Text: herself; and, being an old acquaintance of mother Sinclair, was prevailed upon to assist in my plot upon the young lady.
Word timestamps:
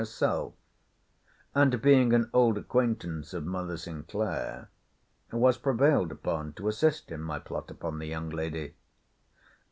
herself; 0.01 0.55
and, 1.53 1.79
being 1.79 2.11
an 2.11 2.27
old 2.33 2.57
acquaintance 2.57 3.35
of 3.35 3.45
mother 3.45 3.77
Sinclair, 3.77 4.67
was 5.31 5.59
prevailed 5.59 6.11
upon 6.11 6.53
to 6.53 6.67
assist 6.67 7.11
in 7.11 7.21
my 7.21 7.37
plot 7.37 7.69
upon 7.69 7.99
the 7.99 8.07
young 8.07 8.29
lady. 8.29 8.73